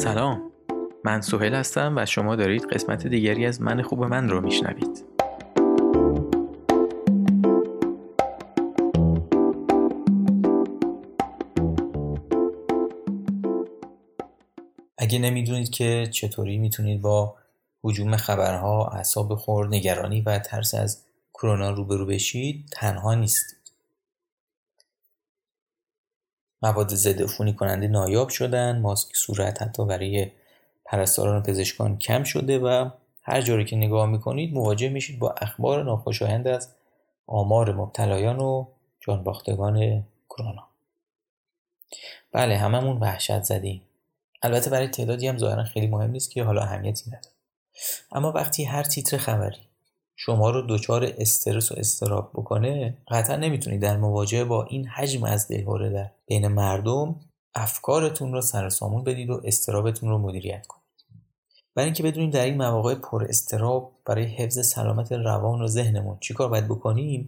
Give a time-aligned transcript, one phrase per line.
[0.00, 0.52] سلام
[1.04, 5.04] من سوهل هستم و شما دارید قسمت دیگری از من خوب من رو میشنوید
[14.98, 17.36] اگه نمی‌دونید که چطوری می‌تونید با
[17.82, 21.04] حجوم خبرها، اعصاب خور، نگرانی و ترس از
[21.34, 23.59] کرونا روبرو بشید تنها نیستید.
[26.62, 30.30] مواد ضد عفونی کننده نایاب شدن، ماسک صورت حتی برای
[30.84, 32.90] پرستاران و پزشکان کم شده و
[33.22, 36.68] هر جوری که نگاه می‌کنید مواجه میشید با اخبار ناخوشایند از
[37.26, 38.66] آمار مبتلایان و
[39.00, 40.68] جانباختگان کرونا.
[42.32, 43.82] بله هممون وحشت زدیم.
[44.42, 47.34] البته برای تعدادی هم ظاهرا خیلی مهم نیست که حالا اهمیتی نداره.
[48.12, 49.69] اما وقتی هر تیتر خبری
[50.22, 55.48] شما رو دچار استرس و استراب بکنه قطعا نمی‌تونید در مواجهه با این حجم از
[55.48, 57.16] دلهوره در بین مردم
[57.54, 60.84] افکارتون رو سر سامون بدید و استرابتون رو مدیریت کنید.
[61.74, 66.48] برای اینکه بدونیم در این مواقع پر استراب برای حفظ سلامت روان و ذهنمون چیکار
[66.48, 67.26] باید بکنیم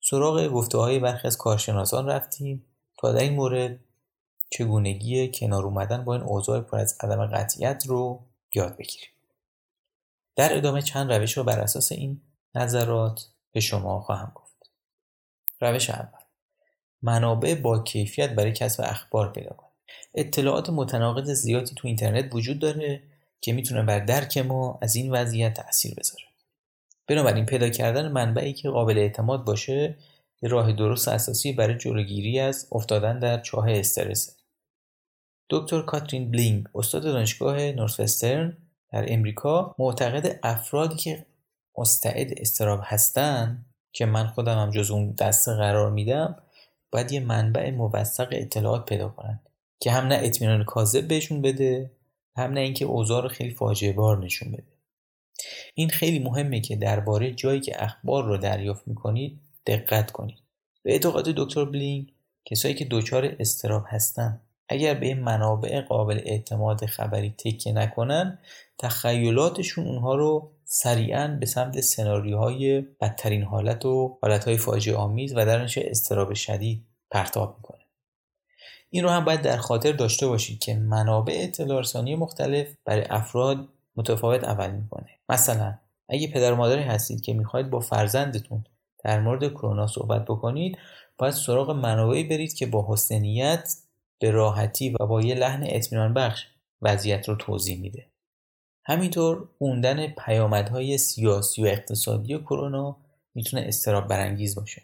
[0.00, 2.64] سراغ گفته های برخی از کارشناسان رفتیم
[2.98, 3.78] تا در این مورد
[4.50, 8.20] چگونگی کنار اومدن با این اوضاع پر از عدم قطعیت رو
[8.54, 9.10] یاد بگیریم.
[10.40, 12.20] در ادامه چند روش رو بر اساس این
[12.54, 14.70] نظرات به شما خواهم گفت.
[15.60, 16.20] روش اول.
[17.02, 19.72] منابع با کیفیت برای کسب اخبار پیدا کنید.
[20.14, 23.02] اطلاعات متناقض زیادی تو اینترنت وجود داره
[23.40, 26.24] که می‌تونه بر درک ما از این وضعیت تاثیر بذاره.
[27.06, 29.96] بنابراین پیدا کردن منبعی که قابل اعتماد باشه
[30.42, 34.32] یه راه درست اساسی برای جلوگیری از افتادن در چاه استرسه
[35.50, 38.56] دکتر کاترین بلینگ استاد دانشگاه نورثوسترن
[38.92, 41.26] در امریکا معتقد افرادی که
[41.78, 46.42] مستعد استراب هستن که من خودم هم جز اون دسته قرار میدم
[46.92, 49.48] باید یه منبع موثق اطلاعات پیدا کنند
[49.80, 51.90] که هم نه اطمینان کاذب بهشون بده
[52.36, 54.76] هم نه اینکه اوضاع رو خیلی فاجعه بار نشون بده.
[55.74, 60.38] این خیلی مهمه که درباره جایی که اخبار رو دریافت می‌کنید دقت کنید.
[60.82, 62.12] به اعتقاد دکتر بلینگ
[62.44, 64.40] کسایی که دچار استراب هستن.
[64.72, 68.38] اگر به منابع قابل اعتماد خبری تکیه نکنن
[68.78, 75.68] تخیلاتشون اونها رو سریعا به سمت سناریوهای بدترین حالت و حالتهای فاجعه آمیز و در
[75.76, 77.80] استراب شدید پرتاب می‌کنه.
[78.90, 83.68] این رو هم باید در خاطر داشته باشید که منابع اطلاع رسانی مختلف برای افراد
[83.96, 85.08] متفاوت عمل می‌کنه.
[85.28, 88.64] مثلا اگه پدر مادری هستید که می‌خواهید با فرزندتون
[89.04, 90.78] در مورد کرونا صحبت بکنید
[91.18, 93.74] باید سراغ منابعی برید که با حسنیت
[94.20, 96.46] به راحتی و با یه لحن اطمینان بخش
[96.82, 98.06] وضعیت رو توضیح میده.
[98.84, 102.96] همینطور خوندن پیامدهای سیاسی و اقتصادی کرونا
[103.34, 104.82] می‌تونه استراب برانگیز باشه.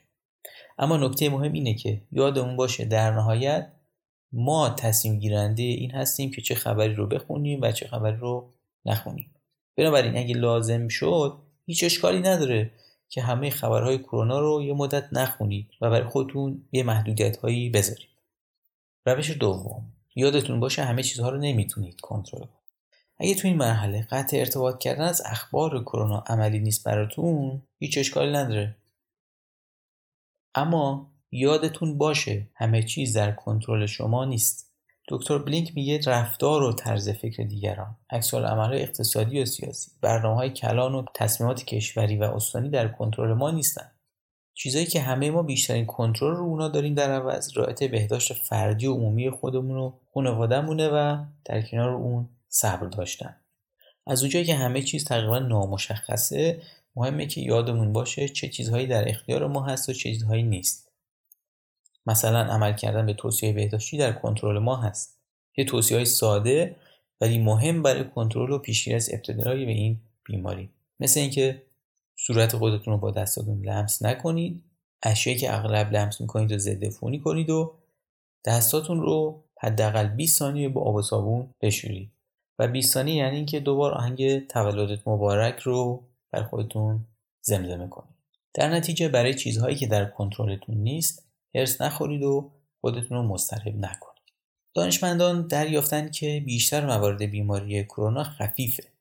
[0.79, 3.73] اما نکته مهم اینه که یادمون باشه در نهایت
[4.33, 8.53] ما تصمیم گیرنده این هستیم که چه خبری رو بخونیم و چه خبری رو
[8.85, 9.35] نخونیم.
[9.77, 12.71] بنابراین اگه لازم شد هیچ اشکالی نداره
[13.09, 18.16] که همه خبرهای کرونا رو یه مدت نخونید و برای خودتون یه محدودیت هایی بذارید.
[19.07, 19.93] روش دوم.
[20.15, 22.67] یادتون باشه همه چیزها رو نمی‌تونید کنترل کنید.
[23.19, 28.33] اگه تو این مرحله قطع ارتباط کردن از اخبار کرونا عملی نیست براتون هیچ اشکالی
[28.33, 28.77] نداره.
[30.55, 34.67] اما یادتون باشه همه چیز در کنترل شما نیست.
[35.09, 40.51] دکتر بلینک میگه رفتار و طرز فکر دیگران عکس عملهای اقتصادی و سیاسی برنامه های
[40.51, 43.91] کلان و تصمیمات کشوری و استانی در کنترل ما نیستن.
[44.59, 47.59] چیزایی که همه ما بیشترین کنترل رو اونا داریم در عوض.
[47.59, 53.37] رعایت بهداشت فردی و عمومی خودمون و خانوادهمونه و در کنار اون صبر داشتن.
[54.07, 56.63] از اونجایی که همه چیز تقریبا نامشخصه
[56.97, 60.93] مهمه که یادمون باشه چه چیزهایی در اختیار ما هست و چه چیزهایی نیست.
[62.07, 65.19] مثلا عمل کردن به توصیه بهداشتی در کنترل ما هست.
[65.57, 66.77] یه توصیه های ساده
[67.21, 70.71] ولی مهم برای کنترل و پیشگیری از ابتلای به این بیماری.
[71.01, 71.63] مثل اینکه
[72.27, 74.65] صورت خودتون رو با دستاتون لمس نکنید.
[75.03, 77.75] اشیایی که اغلب لمس می‌کنید رو ضد فونی کنید و
[78.45, 82.13] دستاتون رو حداقل 20 ثانیه با آب و صابون بشورید.
[82.59, 87.07] و 20 ثانیه یعنی اینکه دوبار آهنگ تولدت مبارک رو بر خودتون
[87.43, 88.15] زمزمه کنید.
[88.55, 92.51] در نتیجه برای چیزهایی که در کنترلتون نیست هرس نخورید و
[92.81, 94.23] خودتون رو مضطرب نکنید.
[94.75, 98.96] دانشمندان دریافتن که بیشتر موارد بیماری کرونا خفیفه.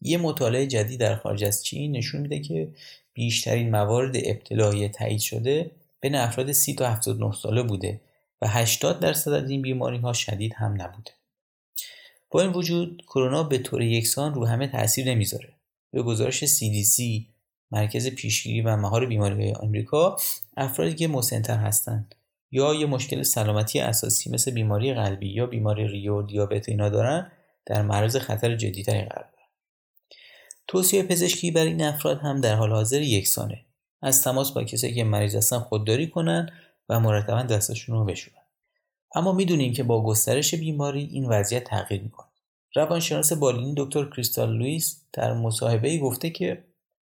[0.00, 2.68] یه مطالعه جدید در خارج از چین نشون میده که
[3.14, 5.70] بیشترین موارد ابتلایی تایید شده
[6.00, 8.00] بین افراد 30 تا 79 ساله بوده
[8.42, 11.10] و 80 درصد از این بیماری ها شدید هم نبوده.
[12.30, 15.48] با این وجود کرونا به طور یکسان رو همه تاثیر نمی‌ذاره.
[15.90, 17.02] به گزارش CDC
[17.70, 20.16] مرکز پیشگیری و مهار بیماری آمریکا
[20.56, 22.14] افرادی که مسنتر هستند
[22.50, 27.32] یا یه مشکل سلامتی اساسی مثل بیماری قلبی یا بیماری ریو دیابت اینا دارن
[27.66, 29.33] در معرض خطر جدیتری قرار
[30.74, 33.64] توصیه پزشکی برای این افراد هم در حال حاضر یکسانه.
[34.02, 36.50] از تماس با کسایی که مریض هستن خودداری کنن
[36.88, 38.42] و مرتبا دستشون رو بشورن.
[39.14, 42.28] اما می‌دونیم که با گسترش بیماری این وضعیت تغییر می‌کنه.
[42.74, 46.64] روانشناس بالینی دکتر کریستال لوئیس در مصاحبه گفته که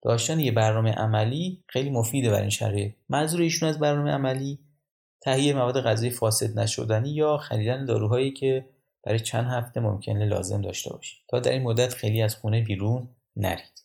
[0.03, 2.93] داشتن یه برنامه عملی خیلی مفیده برای این شرایط.
[3.09, 4.59] منظور ایشون از برنامه عملی
[5.21, 8.69] تهیه مواد غذایی فاسد نشدنی یا خریدن داروهایی که
[9.05, 13.09] برای چند هفته ممکنه لازم داشته باشید تا در این مدت خیلی از خونه بیرون
[13.37, 13.83] نرید.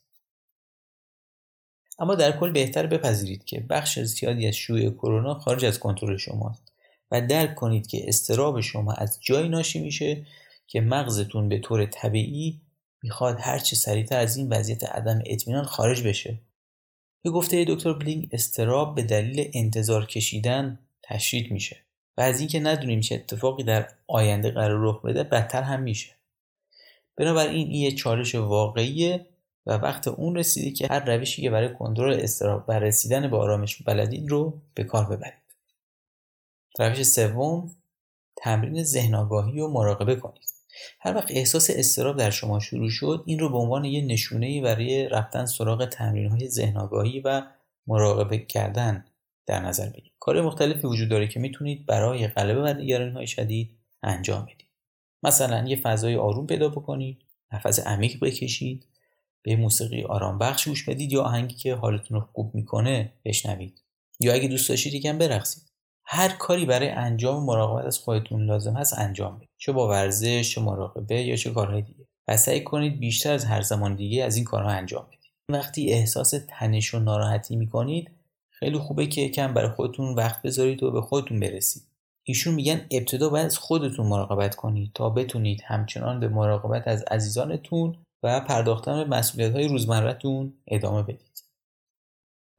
[1.99, 6.71] اما در کل بهتر بپذیرید که بخش زیادی از شیوع کرونا خارج از کنترل شماست
[7.11, 10.25] و درک کنید که استراب شما از جایی ناشی میشه
[10.67, 12.61] که مغزتون به طور طبیعی
[13.03, 16.37] می‌خواد هرچه سریعتر از این وضعیت عدم اطمینان خارج بشه.
[17.23, 21.77] به گفته دکتر بلینگ استراب به دلیل انتظار کشیدن تشدید میشه
[22.17, 26.11] و از اینکه ندونیم چه اتفاقی در آینده قرار رخ بده بدتر هم میشه.
[27.17, 29.25] بنابراین این یه چالش واقعیه
[29.65, 33.81] و وقت اون رسیده که هر روشی که برای کنترل استراب و رسیدن به آرامش
[33.81, 35.41] بلدید رو به کار ببرید.
[36.79, 37.75] روش سوم
[38.35, 40.51] تمرین ذهن آگاهی و مراقبه کنید.
[40.99, 45.09] هر وقت احساس استراب در شما شروع شد این رو به عنوان یه نشونه برای
[45.09, 47.43] رفتن سراغ تمرین های ذهن آگاهی و
[47.87, 49.05] مراقبه کردن
[49.45, 50.11] در نظر بگیرید.
[50.19, 54.67] کار مختلفی وجود داره که می‌تونید برای غلبه بر نگرانی های شدید انجام بدید.
[55.23, 57.21] مثلا یه فضای آروم پیدا بکنید
[57.51, 58.87] نفس عمیق بکشید
[59.43, 63.81] به موسیقی آرام بخش گوش بدید یا آهنگی که حالتون رو خوب می‌کنه بشنوید.
[64.19, 65.71] یا اگه دوست داشتید یکم برقصید.
[66.05, 69.49] هر کاری برای انجام مراقبت از خودتون لازم هست انجام بدید.
[69.57, 72.07] چه با ورزش چه مراقبه یا چه کارهای دیگه.
[72.27, 75.31] و سعی کنید بیشتر از هر زمان دیگه از این کارها انجام بدید.
[75.49, 78.11] وقتی احساس تنش و ناراحتی می‌کنید
[78.49, 81.83] خیلی خوبه که کم برای خودتون وقت بذارید و به خودتون برسید.
[82.23, 87.95] ایشون میگن ابتدا باید از خودتون مراقبت کنید تا بتونید همچنان به مراقبت از عزیزانتون
[88.23, 91.43] و پرداختن به مسئولیت های روزمرتون ادامه بدید.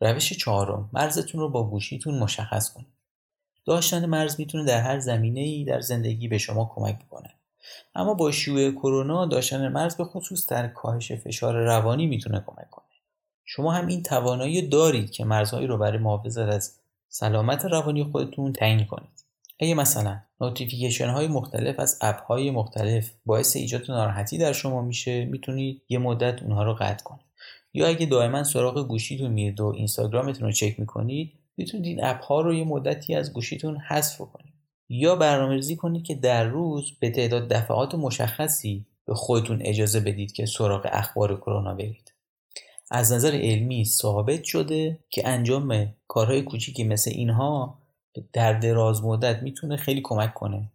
[0.00, 2.92] روش چهارم مرزتون رو با گوشیتون مشخص کنید.
[3.66, 7.34] داشتن مرز می‌تونه در هر زمینه ای در زندگی به شما کمک بکنه.
[7.94, 12.84] اما با شیوع کرونا داشتن مرز به خصوص در کاهش فشار روانی می‌تونه کمک کنه.
[13.44, 18.86] شما هم این توانایی دارید که مرزهایی رو برای محافظت از سلامت روانی خودتون تعیین
[18.86, 19.21] کنید.
[19.62, 25.24] اگه مثلا notification های مختلف از app های مختلف باعث ایجاد ناراحتی در شما میشه
[25.24, 27.26] می‌تونید یه مدت اونها رو قطع کنید.
[27.74, 32.40] یا اگه دائما سراغ گوشیتون میرید و اینستاگرامتون رو چک می‌کنید می‌تونید این app ها
[32.40, 34.54] رو یه مدتی از گوشیتون حذف کنید.
[34.88, 40.46] یا برنامه‌ریزی کنید که در روز به تعداد دفعات مشخصی به خودتون اجازه بدید که
[40.46, 42.12] سراغ اخبار کرونا برید.
[42.90, 47.81] از نظر علمی ثابت شده که انجام کارهای کوچیکی مثل اینها
[48.32, 50.72] در دراز مدت می‌تونه خیلی کمک کنه.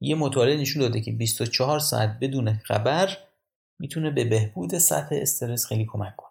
[0.00, 3.18] یه مطالعه نشون داده که 24 ساعت بدون خبر
[3.78, 6.30] می‌تونه به بهبود سطح استرس خیلی کمک کنه.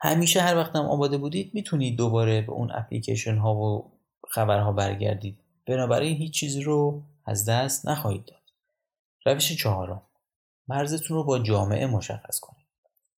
[0.00, 3.92] همیشه هر وقت هم آماده بودید می‌تونید دوباره به اون اپلیکیشن ها و
[4.30, 5.38] خبرها برگردید.
[5.66, 8.42] بنابراین هیچ چیزی رو از دست نخواهید داد.
[9.26, 10.02] روش چهارم.
[10.68, 12.66] مرزتون رو با جامعه مشخص کنید.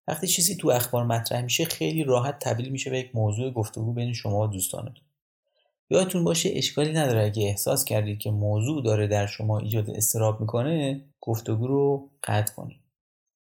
[0.08, 4.12] وقتی چیزی تو اخبار مطرح میشه خیلی راحت تبدیل میشه به یک موضوع گفتگو بین
[4.12, 5.04] شما و دوستانتون.
[5.90, 11.04] یادتون باشه اشکالی نداره اگه احساس کردید که موضوع داره در شما ایجاد استراب می‌کنه
[11.20, 12.80] گفتگو رو قطع کنید.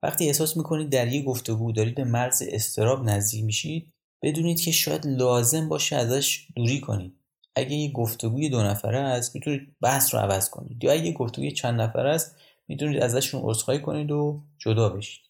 [0.04, 5.08] وقتی احساس می‌کنید در یه گفتگو دارید به مرز استراب نزدیک میشید بدونید که شاید
[5.08, 7.14] لازم باشه ازش دوری کنید.
[7.56, 10.84] اگه یه گفتگوی دو نفره است می‌تونید بحث رو عوض کنید.
[10.84, 12.36] یا اگه گفتگوی چند نفره است
[12.68, 15.22] می‌تونید ازشون عذرخواهی کنید و جدا بشید.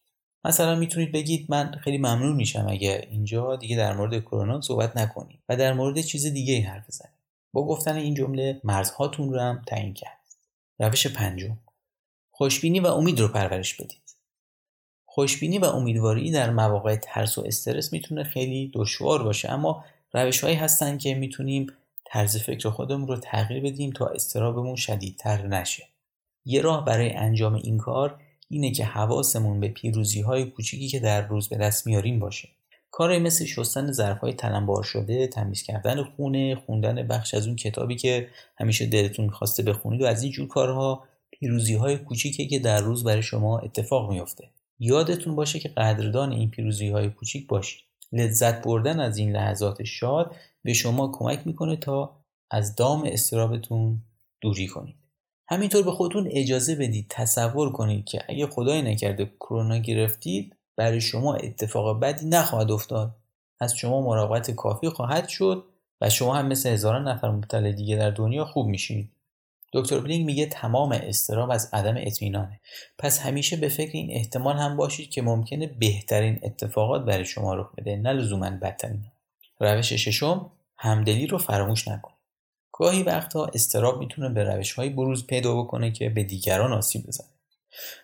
[0.45, 5.39] مثلا می‌تونید بگید من خیلی ممنون میشم اگر اینجا دیگه در مورد کرونا صحبت نکنید
[5.50, 7.13] و در مورد چیز دیگه حرف بزنید.
[7.53, 10.19] با گفتن این جمله مرزهاتون رو هم تعیین کرد.
[10.79, 11.57] روش پنجم.
[12.31, 14.15] خوشبینی و امید رو پرورش بدید.
[15.05, 20.55] خوشبینی و امیدواری در مواقع ترس و استرس می‌تونه خیلی دشوار باشه اما روش هایی
[20.55, 21.67] هستن که می‌تونیم
[22.05, 25.88] طرز فکر خودمون رو تغییر بدیم تا استرابمون شدیدتر نشه.
[26.45, 28.19] یه راه برای انجام این کار
[28.51, 32.50] اینه که حواسمون به پیروزی های کوچیکی که در روز به دست میاریم باشه.
[32.91, 37.96] کاری مثل شستن ظرف های تلمبار شده تمیز کردن خونه خوندن بخش از اون کتابی
[37.96, 38.27] که
[38.58, 43.03] همیشه دلتون می‌خواسته بخونید و از این جور کارها پیروزی های کوچیکی که در روز
[43.03, 47.81] برای شما اتفاق میفته یادتون باشه که قدردان این پیروزی های کوچیک باشید.
[48.12, 52.17] لذت بردن از این لحظات شاد به شما کمک می‌کنه تا
[52.51, 54.01] از دام استرابتون
[54.41, 55.00] دوری کنید.
[55.51, 61.34] همینطور به خودتون اجازه بدید تصور کنید که اگه خدای نکرده کرونا گرفتید برای شما
[61.34, 63.15] اتفاق بدی نخواهد افتاد.
[63.60, 65.65] از شما مراقبت کافی خواهد شد
[66.01, 69.12] و شما هم مثل هزاران نفر مبتلا دیگه در دنیا خوب میشید
[69.74, 72.60] دکتر بلینگ میگه تمام استراب از عدم اطمینانه.
[72.98, 77.75] پس همیشه به فکر این احتمال هم باشید که ممکنه بهترین اتفاقات برای شما رخ
[77.77, 79.05] بده نه لزوما بدترین.
[79.60, 82.20] روش ششم همدلی رو فراموش نکنید.
[82.81, 87.27] گاهی وقتها استراب می‌تونه به روش های بروز پیدا بکنه که به دیگران آسیب بزنه.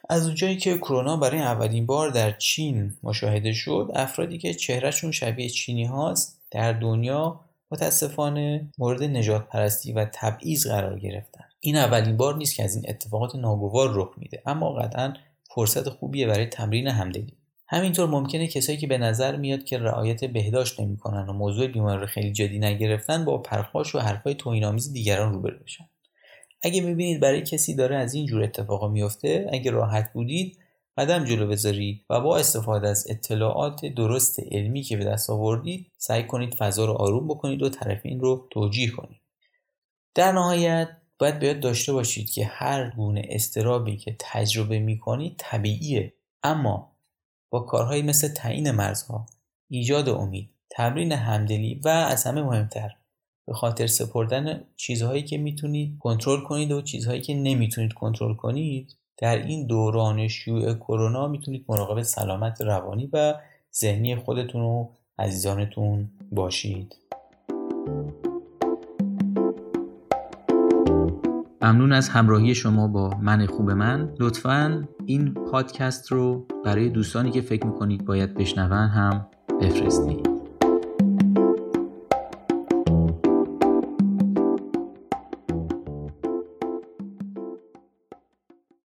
[0.10, 5.50] از اونجایی که کرونا برای اولین بار در چین مشاهده شد افرادی که چهرهشون شبیه
[5.50, 7.40] چینی هاست در دنیا
[7.72, 11.44] متاسفانه مورد نجات پرستی و تبعیض قرار گرفتن.
[11.60, 15.14] این اولین بار نیست که از این اتفاقات ناگوار رخ میده اما قطعا
[15.56, 17.37] فرصت خوبیه برای تمرین همدلی.
[17.70, 22.08] همینطور ممکنه کسایی که به نظر میاد که رعایت بهداشت نمی‌کنن و موضوع بیماری رو
[22.08, 25.90] خیلی جدی نگرفتن با پرخاش و حرفهای توهینآمیز دیگران روبرو بشن
[26.62, 30.60] اگه می‌بینید برای کسی داره از این جور اتفاقا میفته اگه راحت بودید
[30.98, 36.24] قدم جلو بذارید و با استفاده از اطلاعات درست علمی که به دست آوردید سعی
[36.24, 39.22] کنید فضا رو آروم بکنید و طرفین رو توجیه کنید.
[40.16, 46.14] در نهایت باید باید داشته باشید که هر گونه استرابی که تجربه می‌کنید طبیعیه.
[46.44, 46.97] اما
[47.50, 49.26] با کارهایی مثل تعیین مرزها
[49.70, 52.90] ایجاد امید تمرین همدلی و از همه مهمتر
[53.48, 59.38] به خاطر سپردن چیزهایی که می‌تونید کنترل کنید و چیزهایی که نمی‌تونید کنترل کنید در
[59.38, 63.36] این دوران شیوع کرونا می‌تونید مراقب سلامت روانی و
[63.76, 64.90] ذهنی خودتون و
[65.20, 66.96] عزیزانتون باشید.
[71.68, 74.14] ممنون از همراهی شما با من خوب من.
[74.20, 79.28] لطفا این پادکست رو برای دوستانی که فکر می‌کنید باید بشنون هم
[79.62, 80.37] بفرستید.